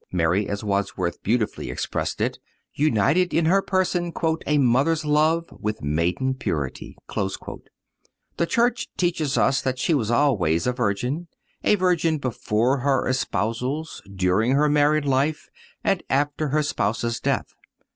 Mary, 0.11 0.49
as 0.49 0.63
Wordsworth 0.63 1.21
beautifully 1.21 1.69
expressed 1.69 2.21
it, 2.21 2.39
united 2.73 3.35
in 3.35 3.45
her 3.45 3.61
person 3.61 4.11
"a 4.47 4.57
mother's 4.57 5.05
love 5.05 5.45
with 5.51 5.83
maiden 5.83 6.33
purity." 6.33 6.97
The 7.15 8.47
Church 8.47 8.87
teaches 8.97 9.37
us 9.37 9.61
that 9.61 9.77
she 9.77 9.93
was 9.93 10.09
always 10.09 10.65
a 10.65 10.73
Virgin—a 10.73 11.75
Virgin 11.75 12.17
before 12.17 12.79
her 12.79 13.07
espousals, 13.07 14.01
during 14.11 14.53
her 14.53 14.67
married 14.67 15.05
life 15.05 15.49
and 15.83 16.01
after 16.09 16.47
her 16.47 16.63
spouse's 16.63 17.19
death. 17.19 17.53